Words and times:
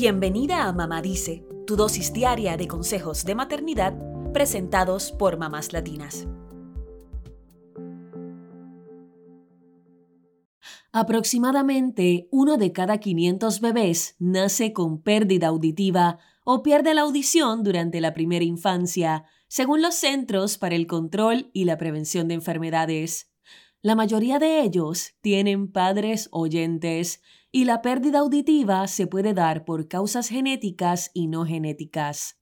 Bienvenida 0.00 0.68
a 0.68 0.72
Mamá 0.72 1.02
Dice, 1.02 1.44
tu 1.66 1.74
dosis 1.74 2.12
diaria 2.12 2.56
de 2.56 2.68
consejos 2.68 3.24
de 3.24 3.34
maternidad 3.34 3.98
presentados 4.32 5.10
por 5.10 5.38
mamás 5.38 5.72
latinas. 5.72 6.28
Aproximadamente 10.92 12.28
uno 12.30 12.58
de 12.58 12.70
cada 12.70 12.98
500 12.98 13.60
bebés 13.60 14.14
nace 14.20 14.72
con 14.72 15.02
pérdida 15.02 15.48
auditiva 15.48 16.20
o 16.44 16.62
pierde 16.62 16.94
la 16.94 17.00
audición 17.00 17.64
durante 17.64 18.00
la 18.00 18.14
primera 18.14 18.44
infancia, 18.44 19.24
según 19.48 19.82
los 19.82 19.96
Centros 19.96 20.58
para 20.58 20.76
el 20.76 20.86
Control 20.86 21.50
y 21.52 21.64
la 21.64 21.76
Prevención 21.76 22.28
de 22.28 22.34
Enfermedades. 22.34 23.32
La 23.80 23.94
mayoría 23.94 24.40
de 24.40 24.62
ellos 24.62 25.14
tienen 25.20 25.70
padres 25.70 26.28
oyentes 26.32 27.22
y 27.52 27.64
la 27.64 27.80
pérdida 27.80 28.18
auditiva 28.18 28.88
se 28.88 29.06
puede 29.06 29.34
dar 29.34 29.64
por 29.64 29.86
causas 29.86 30.28
genéticas 30.28 31.12
y 31.14 31.28
no 31.28 31.46
genéticas. 31.46 32.40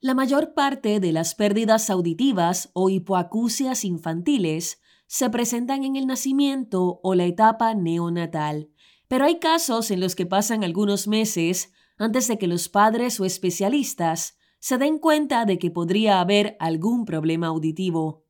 La 0.00 0.14
mayor 0.14 0.54
parte 0.54 1.00
de 1.00 1.12
las 1.12 1.34
pérdidas 1.34 1.90
auditivas 1.90 2.70
o 2.74 2.90
hipoacusias 2.90 3.84
infantiles 3.84 4.80
se 5.08 5.28
presentan 5.30 5.82
en 5.82 5.96
el 5.96 6.06
nacimiento 6.06 7.00
o 7.02 7.14
la 7.16 7.24
etapa 7.24 7.74
neonatal, 7.74 8.70
pero 9.08 9.24
hay 9.24 9.40
casos 9.40 9.90
en 9.90 9.98
los 9.98 10.14
que 10.14 10.26
pasan 10.26 10.62
algunos 10.62 11.08
meses 11.08 11.72
antes 11.98 12.28
de 12.28 12.38
que 12.38 12.46
los 12.46 12.68
padres 12.68 13.18
o 13.18 13.24
especialistas 13.24 14.38
se 14.60 14.78
den 14.78 14.98
cuenta 14.98 15.44
de 15.44 15.58
que 15.58 15.72
podría 15.72 16.20
haber 16.20 16.56
algún 16.60 17.04
problema 17.04 17.48
auditivo. 17.48 18.24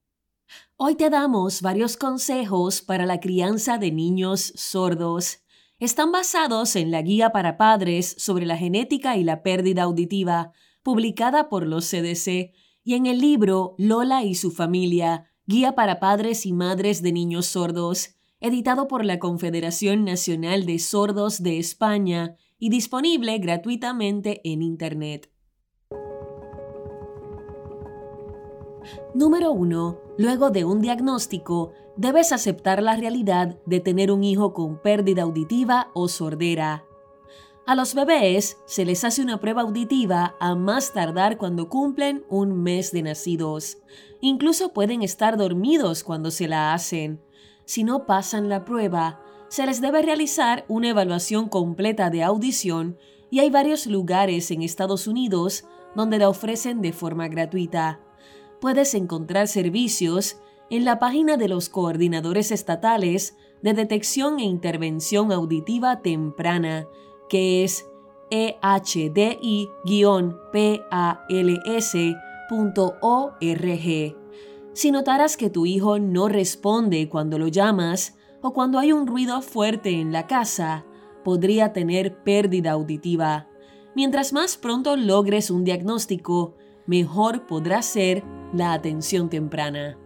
Hoy 0.77 0.95
te 0.95 1.11
damos 1.11 1.62
varios 1.62 1.97
consejos 1.97 2.83
para 2.83 3.06
la 3.06 3.20
crianza 3.20 3.79
de 3.79 3.92
niños 3.92 4.52
sordos 4.56 5.42
están 5.83 6.12
basados 6.12 6.77
en 6.77 6.92
la 6.92 7.02
Guía 7.02 7.30
para 7.30 7.56
Padres 7.56 8.15
sobre 8.16 8.47
la 8.47 8.56
Genética 8.56 9.16
y 9.16 9.25
la 9.25 9.42
Pérdida 9.42 9.83
Auditiva, 9.83 10.53
publicada 10.84 11.48
por 11.48 11.67
los 11.67 11.91
CDC, 11.91 12.53
y 12.84 12.94
en 12.94 13.06
el 13.06 13.19
libro 13.19 13.75
Lola 13.78 14.22
y 14.22 14.36
su 14.36 14.53
familia, 14.53 15.33
Guía 15.44 15.75
para 15.75 15.98
Padres 15.98 16.47
y 16.47 16.53
Madres 16.53 17.03
de 17.03 17.11
Niños 17.11 17.47
Sordos, 17.47 18.14
editado 18.39 18.87
por 18.87 19.05
la 19.05 19.19
Confederación 19.19 20.05
Nacional 20.05 20.66
de 20.66 20.78
Sordos 20.78 21.42
de 21.42 21.59
España 21.59 22.37
y 22.61 22.69
disponible 22.69 23.37
gratuitamente 23.39 24.41
en 24.44 24.62
Internet. 24.62 25.33
Número 29.14 29.52
1. 29.52 29.98
Luego 30.19 30.50
de 30.50 30.64
un 30.64 30.80
diagnóstico, 30.80 31.72
debes 31.97 32.33
aceptar 32.33 32.83
la 32.83 32.97
realidad 32.97 33.58
de 33.66 33.80
tener 33.80 34.11
un 34.11 34.25
hijo 34.25 34.52
con 34.52 34.80
pérdida 34.80 35.22
auditiva 35.22 35.91
o 35.94 36.08
sordera. 36.08 36.84
A 37.64 37.77
los 37.77 37.94
bebés 37.94 38.58
se 38.66 38.84
les 38.84 39.05
hace 39.05 39.22
una 39.22 39.38
prueba 39.38 39.62
auditiva 39.62 40.34
a 40.41 40.56
más 40.56 40.92
tardar 40.92 41.38
cuando 41.38 41.69
cumplen 41.69 42.25
un 42.28 42.62
mes 42.62 42.91
de 42.91 43.03
nacidos. 43.03 43.78
Incluso 44.20 44.72
pueden 44.72 45.03
estar 45.03 45.36
dormidos 45.36 46.03
cuando 46.03 46.33
se 46.33 46.48
la 46.48 46.75
hacen. 46.75 47.20
Si 47.64 47.84
no 47.84 48.05
pasan 48.05 48.48
la 48.48 48.64
prueba, 48.64 49.20
se 49.48 49.64
les 49.64 49.80
debe 49.80 50.03
realizar 50.03 50.64
una 50.66 50.88
evaluación 50.88 51.48
completa 51.48 52.10
de 52.10 52.25
audición 52.25 52.98
y 53.30 53.38
hay 53.38 53.50
varios 53.50 53.86
lugares 53.86 54.50
en 54.50 54.62
Estados 54.62 55.06
Unidos 55.06 55.64
donde 55.94 56.19
la 56.19 56.28
ofrecen 56.28 56.80
de 56.80 56.92
forma 56.92 57.28
gratuita 57.28 58.00
puedes 58.63 58.95
encontrar 58.95 59.49
servicios 59.49 60.39
en 60.71 60.87
la 60.87 61.01
página 61.01 61.37
de 61.37 61.49
los 61.49 61.69
coordinadores 61.69 62.53
estatales 62.53 63.37
de 63.61 63.75
detección 63.75 64.39
e 64.39 64.45
intervención 64.45 65.33
auditiva 65.33 66.01
temprana, 66.01 66.87
que 67.29 67.65
es 67.65 67.85
ehdi-pals.org. 68.31 68.97
Si 74.75 74.91
notaras 74.91 75.37
que 75.37 75.51
tu 75.51 75.67
hijo 75.67 75.99
no 75.99 76.28
responde 76.28 77.09
cuando 77.09 77.39
lo 77.39 77.49
llamas 77.49 78.17
o 78.43 78.53
cuando 78.53 78.78
hay 78.78 78.93
un 78.93 79.09
ruido 79.09 79.43
fuerte 79.43 79.91
en 79.91 80.12
la 80.12 80.28
casa, 80.28 80.87
podría 81.25 81.72
tener 81.72 82.22
pérdida 82.22 82.71
auditiva. 82.71 83.49
Mientras 83.97 84.33
más 84.33 84.56
pronto 84.56 84.97
logres 84.97 85.51
un 85.51 85.65
diagnóstico, 85.65 86.55
mejor 86.87 87.47
podrá 87.47 87.82
ser 87.82 88.25
la 88.53 88.72
atención 88.72 89.28
temprana. 89.28 89.98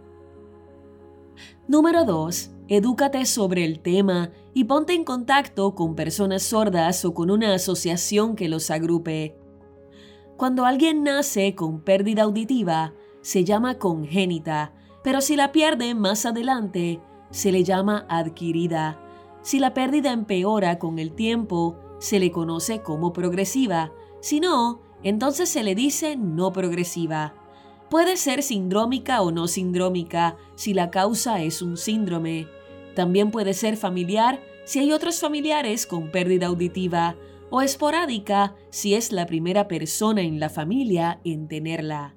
Número 1.68 2.04
2. 2.04 2.50
Edúcate 2.68 3.26
sobre 3.26 3.64
el 3.64 3.80
tema 3.80 4.30
y 4.54 4.64
ponte 4.64 4.92
en 4.94 5.04
contacto 5.04 5.74
con 5.74 5.94
personas 5.94 6.42
sordas 6.42 7.04
o 7.04 7.14
con 7.14 7.30
una 7.30 7.54
asociación 7.54 8.36
que 8.36 8.48
los 8.48 8.70
agrupe. 8.70 9.36
Cuando 10.36 10.64
alguien 10.64 11.02
nace 11.02 11.54
con 11.54 11.80
pérdida 11.80 12.22
auditiva, 12.22 12.92
se 13.20 13.44
llama 13.44 13.78
congénita, 13.78 14.72
pero 15.02 15.20
si 15.20 15.36
la 15.36 15.52
pierde 15.52 15.94
más 15.94 16.26
adelante, 16.26 17.00
se 17.30 17.52
le 17.52 17.64
llama 17.64 18.06
adquirida. 18.08 19.00
Si 19.42 19.58
la 19.58 19.74
pérdida 19.74 20.12
empeora 20.12 20.78
con 20.78 20.98
el 20.98 21.12
tiempo, 21.12 21.78
se 21.98 22.18
le 22.18 22.30
conoce 22.30 22.82
como 22.82 23.12
progresiva. 23.12 23.92
Si 24.20 24.40
no, 24.40 24.80
entonces 25.02 25.48
se 25.48 25.62
le 25.62 25.74
dice 25.74 26.16
no 26.16 26.52
progresiva. 26.52 27.34
Puede 27.90 28.16
ser 28.16 28.42
sindrómica 28.42 29.22
o 29.22 29.30
no 29.30 29.46
sindrómica 29.46 30.36
si 30.56 30.74
la 30.74 30.90
causa 30.90 31.42
es 31.42 31.62
un 31.62 31.76
síndrome. 31.76 32.48
También 32.94 33.30
puede 33.30 33.54
ser 33.54 33.76
familiar 33.76 34.42
si 34.64 34.80
hay 34.80 34.92
otros 34.92 35.20
familiares 35.20 35.86
con 35.86 36.10
pérdida 36.10 36.48
auditiva 36.48 37.16
o 37.50 37.62
esporádica 37.62 38.56
si 38.70 38.94
es 38.94 39.12
la 39.12 39.26
primera 39.26 39.68
persona 39.68 40.22
en 40.22 40.40
la 40.40 40.50
familia 40.50 41.20
en 41.24 41.46
tenerla. 41.46 42.14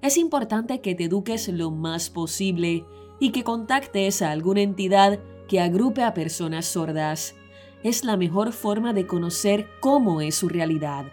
Es 0.00 0.16
importante 0.16 0.80
que 0.80 0.94
te 0.94 1.04
eduques 1.04 1.48
lo 1.48 1.70
más 1.70 2.10
posible 2.10 2.84
y 3.20 3.30
que 3.30 3.44
contactes 3.44 4.22
a 4.22 4.30
alguna 4.30 4.62
entidad 4.62 5.18
que 5.48 5.60
agrupe 5.60 6.02
a 6.02 6.14
personas 6.14 6.66
sordas. 6.66 7.34
Es 7.82 8.04
la 8.04 8.16
mejor 8.16 8.52
forma 8.52 8.94
de 8.94 9.06
conocer 9.06 9.66
cómo 9.80 10.20
es 10.20 10.34
su 10.34 10.48
realidad. 10.48 11.06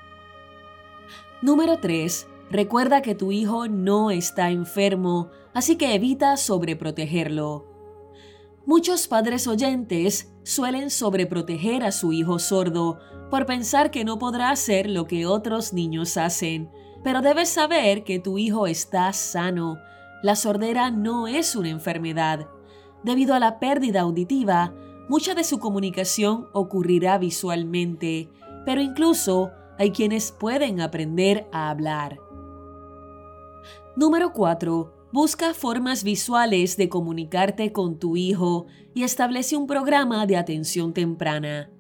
Número 1.42 1.80
3. 1.80 2.28
Recuerda 2.52 3.02
que 3.02 3.16
tu 3.16 3.32
hijo 3.32 3.68
no 3.68 4.12
está 4.12 4.52
enfermo, 4.52 5.32
así 5.56 5.76
que 5.76 5.96
evita 5.96 6.38
sobreprotegerlo. 6.38 7.66
Muchos 8.68 9.08
padres 9.08 9.48
oyentes 9.48 10.32
suelen 10.44 10.92
sobreproteger 10.92 11.84
a 11.84 11.92
su 11.92 12.14
hijo 12.14 12.38
sordo 12.38 13.00
por 13.32 13.48
pensar 13.48 13.90
que 13.90 14.06
no 14.06 14.20
podrá 14.20 14.52
hacer 14.52 14.88
lo 14.88 15.08
que 15.08 15.26
otros 15.26 15.74
niños 15.74 16.16
hacen, 16.16 16.70
pero 17.04 17.24
debes 17.24 17.50
saber 17.50 18.04
que 18.04 18.20
tu 18.20 18.38
hijo 18.38 18.68
está 18.68 19.12
sano. 19.12 19.80
La 20.22 20.36
sordera 20.36 20.92
no 20.92 21.28
es 21.28 21.56
una 21.56 21.70
enfermedad. 21.70 22.50
Debido 23.04 23.34
a 23.34 23.40
la 23.40 23.58
pérdida 23.58 24.02
auditiva, 24.02 24.76
mucha 25.10 25.34
de 25.34 25.44
su 25.44 25.58
comunicación 25.58 26.50
ocurrirá 26.54 27.18
visualmente, 27.18 28.30
pero 28.64 28.80
incluso 28.80 29.52
hay 29.82 29.90
quienes 29.90 30.32
pueden 30.32 30.80
aprender 30.80 31.48
a 31.52 31.72
hablar. 31.72 32.20
Número 33.96 34.32
4. 34.32 34.94
Busca 35.12 35.56
formas 35.56 36.04
visuales 36.04 36.78
de 36.78 36.88
comunicarte 36.88 37.72
con 37.72 37.98
tu 37.98 38.16
hijo 38.16 38.68
y 38.94 39.02
establece 39.02 39.58
un 39.58 39.66
programa 39.66 40.28
de 40.28 40.38
atención 40.38 40.94
temprana. 40.94 41.72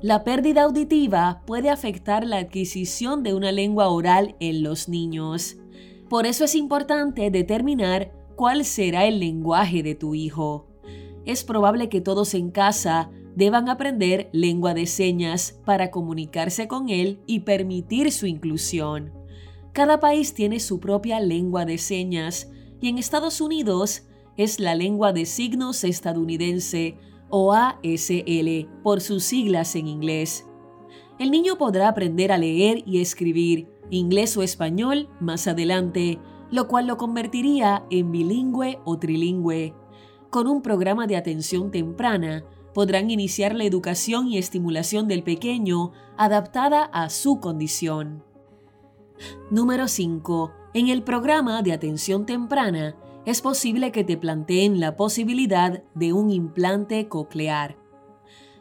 La 0.00 0.22
pérdida 0.22 0.62
auditiva 0.62 1.42
puede 1.44 1.70
afectar 1.70 2.24
la 2.24 2.38
adquisición 2.38 3.24
de 3.24 3.34
una 3.34 3.50
lengua 3.50 3.88
oral 3.88 4.36
en 4.38 4.62
los 4.62 4.88
niños. 4.88 5.56
Por 6.08 6.26
eso 6.26 6.44
es 6.44 6.54
importante 6.54 7.32
determinar 7.32 8.12
cuál 8.36 8.64
será 8.64 9.06
el 9.06 9.18
lenguaje 9.18 9.82
de 9.82 9.96
tu 9.96 10.14
hijo. 10.14 10.68
Es 11.24 11.42
probable 11.42 11.88
que 11.88 12.00
todos 12.00 12.32
en 12.34 12.52
casa 12.52 13.10
deban 13.34 13.68
aprender 13.68 14.28
lengua 14.32 14.74
de 14.74 14.86
señas 14.86 15.60
para 15.64 15.90
comunicarse 15.90 16.68
con 16.68 16.88
él 16.88 17.20
y 17.26 17.40
permitir 17.40 18.12
su 18.12 18.26
inclusión. 18.26 19.12
Cada 19.72 19.98
país 19.98 20.34
tiene 20.34 20.60
su 20.60 20.78
propia 20.78 21.20
lengua 21.20 21.64
de 21.64 21.78
señas 21.78 22.50
y 22.80 22.88
en 22.88 22.98
Estados 22.98 23.40
Unidos 23.40 24.06
es 24.36 24.60
la 24.60 24.74
lengua 24.74 25.12
de 25.12 25.26
signos 25.26 25.84
estadounidense 25.84 26.96
o 27.28 27.52
ASL 27.52 28.68
por 28.82 29.00
sus 29.00 29.24
siglas 29.24 29.74
en 29.74 29.88
inglés. 29.88 30.46
El 31.18 31.30
niño 31.30 31.58
podrá 31.58 31.88
aprender 31.88 32.32
a 32.32 32.38
leer 32.38 32.82
y 32.86 33.00
escribir 33.00 33.68
inglés 33.90 34.36
o 34.36 34.42
español 34.42 35.08
más 35.20 35.46
adelante, 35.46 36.18
lo 36.50 36.68
cual 36.68 36.86
lo 36.86 36.96
convertiría 36.96 37.84
en 37.90 38.10
bilingüe 38.12 38.78
o 38.84 38.98
trilingüe. 38.98 39.74
Con 40.30 40.46
un 40.48 40.62
programa 40.62 41.06
de 41.06 41.16
atención 41.16 41.70
temprana, 41.70 42.44
podrán 42.74 43.10
iniciar 43.10 43.54
la 43.54 43.64
educación 43.64 44.28
y 44.28 44.36
estimulación 44.36 45.08
del 45.08 45.22
pequeño 45.22 45.92
adaptada 46.16 46.84
a 46.84 47.08
su 47.08 47.40
condición. 47.40 48.24
Número 49.50 49.88
5. 49.88 50.52
En 50.74 50.88
el 50.88 51.04
programa 51.04 51.62
de 51.62 51.72
atención 51.72 52.26
temprana 52.26 52.96
es 53.24 53.40
posible 53.40 53.92
que 53.92 54.04
te 54.04 54.16
planteen 54.16 54.80
la 54.80 54.96
posibilidad 54.96 55.82
de 55.94 56.12
un 56.12 56.30
implante 56.30 57.08
coclear. 57.08 57.78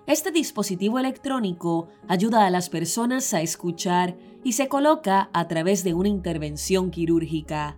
Este 0.06 0.32
dispositivo 0.32 1.00
electrónico 1.00 1.88
ayuda 2.08 2.46
a 2.46 2.50
las 2.50 2.70
personas 2.70 3.34
a 3.34 3.42
escuchar 3.42 4.18
y 4.44 4.54
se 4.54 4.68
coloca 4.68 5.30
a 5.34 5.48
través 5.48 5.84
de 5.84 5.94
una 5.94 6.10
intervención 6.10 6.92
quirúrgica. 6.92 7.78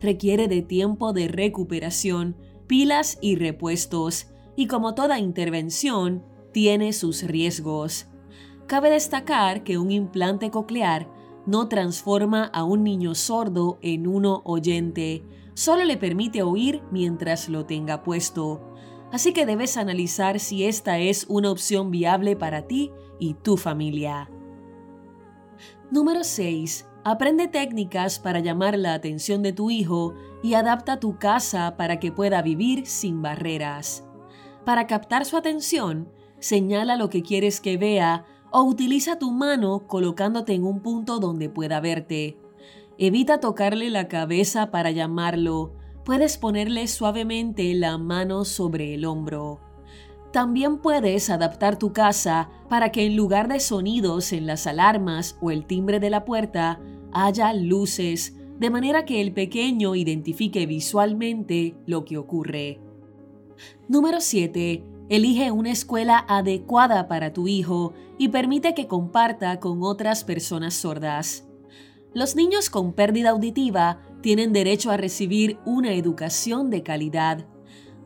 Requiere 0.00 0.46
de 0.46 0.62
tiempo 0.62 1.12
de 1.12 1.26
recuperación, 1.26 2.36
pilas 2.68 3.18
y 3.20 3.34
repuestos, 3.34 4.28
y 4.58 4.66
como 4.66 4.94
toda 4.94 5.18
intervención, 5.18 6.22
tiene 6.52 6.92
sus 6.92 7.22
riesgos. 7.22 8.08
Cabe 8.66 8.90
destacar 8.90 9.64
que 9.64 9.78
un 9.78 9.90
implante 9.90 10.50
coclear 10.50 11.08
no 11.46 11.68
transforma 11.68 12.44
a 12.44 12.64
un 12.64 12.84
niño 12.84 13.14
sordo 13.14 13.78
en 13.80 14.06
uno 14.06 14.42
oyente, 14.44 15.24
solo 15.54 15.84
le 15.84 15.96
permite 15.96 16.42
oír 16.42 16.82
mientras 16.90 17.48
lo 17.48 17.64
tenga 17.64 18.02
puesto 18.02 18.68
así 19.12 19.32
que 19.32 19.46
debes 19.46 19.76
analizar 19.76 20.38
si 20.40 20.64
esta 20.64 20.98
es 20.98 21.26
una 21.28 21.50
opción 21.50 21.90
viable 21.90 22.36
para 22.36 22.62
ti 22.62 22.92
y 23.18 23.34
tu 23.34 23.56
familia. 23.56 24.30
Número 25.90 26.24
6. 26.24 26.86
Aprende 27.04 27.48
técnicas 27.48 28.18
para 28.18 28.40
llamar 28.40 28.78
la 28.78 28.92
atención 28.94 29.42
de 29.42 29.52
tu 29.52 29.70
hijo 29.70 30.14
y 30.42 30.54
adapta 30.54 31.00
tu 31.00 31.18
casa 31.18 31.76
para 31.76 31.98
que 31.98 32.12
pueda 32.12 32.42
vivir 32.42 32.86
sin 32.86 33.22
barreras. 33.22 34.07
Para 34.68 34.86
captar 34.86 35.24
su 35.24 35.38
atención, 35.38 36.12
señala 36.40 36.96
lo 36.96 37.08
que 37.08 37.22
quieres 37.22 37.62
que 37.62 37.78
vea 37.78 38.26
o 38.50 38.64
utiliza 38.64 39.18
tu 39.18 39.30
mano 39.30 39.86
colocándote 39.86 40.52
en 40.52 40.64
un 40.64 40.82
punto 40.82 41.20
donde 41.20 41.48
pueda 41.48 41.80
verte. 41.80 42.36
Evita 42.98 43.40
tocarle 43.40 43.88
la 43.88 44.08
cabeza 44.08 44.70
para 44.70 44.90
llamarlo, 44.90 45.72
puedes 46.04 46.36
ponerle 46.36 46.86
suavemente 46.86 47.72
la 47.72 47.96
mano 47.96 48.44
sobre 48.44 48.92
el 48.92 49.06
hombro. 49.06 49.58
También 50.34 50.82
puedes 50.82 51.30
adaptar 51.30 51.78
tu 51.78 51.94
casa 51.94 52.50
para 52.68 52.92
que 52.92 53.06
en 53.06 53.16
lugar 53.16 53.48
de 53.48 53.60
sonidos 53.60 54.34
en 54.34 54.46
las 54.46 54.66
alarmas 54.66 55.38
o 55.40 55.50
el 55.50 55.64
timbre 55.64 55.98
de 55.98 56.10
la 56.10 56.26
puerta, 56.26 56.78
haya 57.10 57.54
luces, 57.54 58.36
de 58.58 58.68
manera 58.68 59.06
que 59.06 59.22
el 59.22 59.32
pequeño 59.32 59.94
identifique 59.94 60.66
visualmente 60.66 61.74
lo 61.86 62.04
que 62.04 62.18
ocurre. 62.18 62.82
Número 63.88 64.20
7. 64.20 64.84
Elige 65.08 65.50
una 65.50 65.70
escuela 65.70 66.24
adecuada 66.28 67.08
para 67.08 67.32
tu 67.32 67.48
hijo 67.48 67.94
y 68.18 68.28
permite 68.28 68.74
que 68.74 68.86
comparta 68.86 69.58
con 69.60 69.82
otras 69.82 70.24
personas 70.24 70.74
sordas. 70.74 71.46
Los 72.14 72.36
niños 72.36 72.70
con 72.70 72.92
pérdida 72.92 73.30
auditiva 73.30 74.00
tienen 74.22 74.52
derecho 74.52 74.90
a 74.90 74.96
recibir 74.96 75.58
una 75.64 75.92
educación 75.92 76.70
de 76.70 76.82
calidad. 76.82 77.46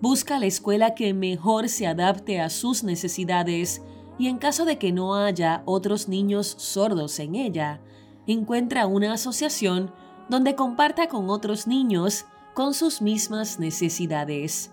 Busca 0.00 0.38
la 0.38 0.46
escuela 0.46 0.94
que 0.94 1.14
mejor 1.14 1.68
se 1.68 1.86
adapte 1.86 2.40
a 2.40 2.50
sus 2.50 2.84
necesidades 2.84 3.82
y 4.18 4.28
en 4.28 4.38
caso 4.38 4.64
de 4.64 4.78
que 4.78 4.92
no 4.92 5.14
haya 5.16 5.62
otros 5.64 6.08
niños 6.08 6.54
sordos 6.58 7.18
en 7.18 7.34
ella, 7.34 7.80
encuentra 8.26 8.86
una 8.86 9.14
asociación 9.14 9.92
donde 10.28 10.54
comparta 10.54 11.08
con 11.08 11.30
otros 11.30 11.66
niños 11.66 12.26
con 12.54 12.74
sus 12.74 13.02
mismas 13.02 13.58
necesidades. 13.58 14.70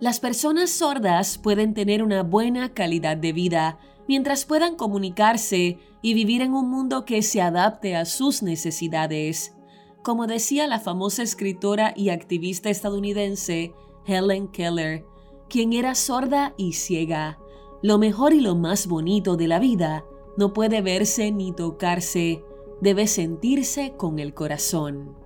Las 0.00 0.20
personas 0.20 0.70
sordas 0.70 1.38
pueden 1.38 1.74
tener 1.74 2.02
una 2.02 2.22
buena 2.22 2.74
calidad 2.74 3.16
de 3.16 3.32
vida 3.32 3.78
mientras 4.08 4.44
puedan 4.44 4.76
comunicarse 4.76 5.78
y 6.02 6.14
vivir 6.14 6.42
en 6.42 6.54
un 6.54 6.70
mundo 6.70 7.04
que 7.04 7.22
se 7.22 7.40
adapte 7.40 7.96
a 7.96 8.04
sus 8.04 8.42
necesidades. 8.42 9.54
Como 10.02 10.26
decía 10.26 10.66
la 10.66 10.78
famosa 10.78 11.22
escritora 11.22 11.92
y 11.96 12.10
activista 12.10 12.70
estadounidense 12.70 13.72
Helen 14.06 14.48
Keller, 14.48 15.04
quien 15.48 15.72
era 15.72 15.94
sorda 15.94 16.54
y 16.56 16.74
ciega, 16.74 17.38
lo 17.82 17.98
mejor 17.98 18.32
y 18.32 18.40
lo 18.40 18.54
más 18.54 18.86
bonito 18.86 19.36
de 19.36 19.48
la 19.48 19.58
vida 19.58 20.04
no 20.36 20.52
puede 20.52 20.80
verse 20.82 21.32
ni 21.32 21.52
tocarse, 21.52 22.44
debe 22.80 23.06
sentirse 23.06 23.94
con 23.96 24.18
el 24.18 24.34
corazón. 24.34 25.25